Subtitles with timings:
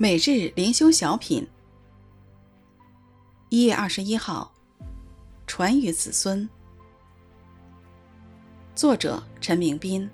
[0.00, 1.44] 每日灵修小品，
[3.48, 4.52] 一月二十一号，
[5.44, 6.48] 传与子孙。
[8.76, 10.08] 作者陈明斌。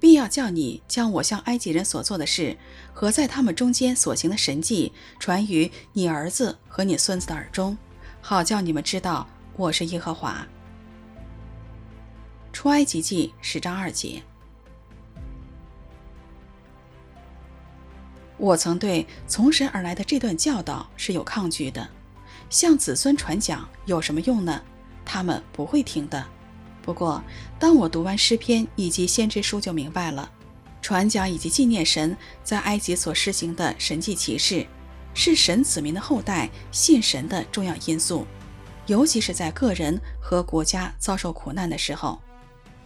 [0.00, 2.58] 必要叫你将我向埃及人所做的事
[2.92, 7.78] 和在他们中间所行的神迹传于你儿子和你孙子的耳中，
[8.20, 9.24] 好叫你们知道
[9.56, 10.44] 我是耶和华。
[12.52, 14.20] 出埃及记十章二节。
[18.36, 21.88] 我曾对从神而来的这段教导是有抗拒的，
[22.50, 24.60] 向子孙传讲有什么用呢？
[25.04, 26.24] 他们不会听的。
[26.82, 27.22] 不过，
[27.58, 30.28] 当我读完诗篇以及先知书，就明白了，
[30.82, 34.66] 传讲以及纪念神在埃及所施行的神迹奇事，
[35.14, 38.26] 是神子民的后代信神的重要因素，
[38.86, 42.20] 尤其是在个人和国家遭受苦难的时候。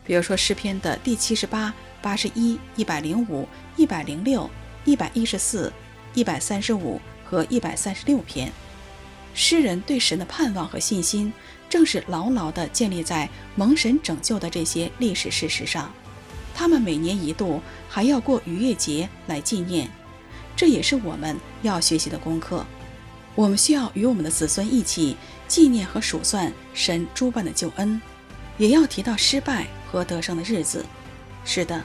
[0.05, 4.49] 比如说诗篇的第七十八、八十一、一百零五、一百零六。
[4.89, 5.71] 一百一十四、
[6.15, 8.51] 一百三十五和一百三十六篇，
[9.35, 11.31] 诗人对神的盼望和信心，
[11.69, 15.93] 正是牢牢地建立在蒙神拯救的这些历史事实上。
[16.55, 19.91] 他们每年一度还要过逾越节来纪念，
[20.57, 22.65] 这也是我们要学习的功课。
[23.35, 28.01] 我们需要与我们的子孙一起纪念和数算神诸般的救恩，
[28.57, 30.83] 也要提到失败和得胜的日子。
[31.45, 31.85] 是的，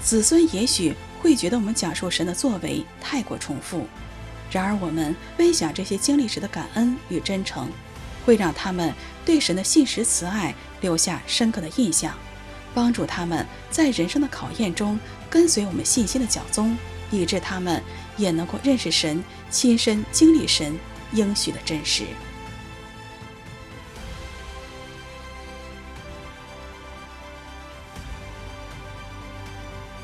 [0.00, 0.94] 子孙也许。
[1.24, 3.86] 会觉得我们讲述神的作为太过重复，
[4.50, 7.70] 然而我们分享这些经历时的感恩与真诚，
[8.26, 8.92] 会让他们
[9.24, 12.14] 对神的信实慈爱留下深刻的印象，
[12.74, 15.00] 帮助他们在人生的考验中
[15.30, 16.76] 跟随我们信心的脚踪，
[17.10, 17.82] 以致他们
[18.18, 20.78] 也能够认识神，亲身经历神
[21.14, 22.04] 应许的真实。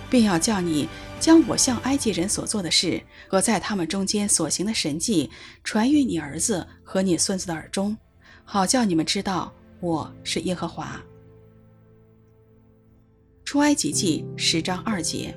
[0.09, 0.89] 并要叫你
[1.21, 5.31] 将我向埃及人所做的事和在他们中间所行的神迹
[5.63, 7.97] 传于你儿子和你孙子的耳中，
[8.43, 11.01] 好叫你们知道我是耶和华。
[13.45, 15.37] 出埃及记十章二节。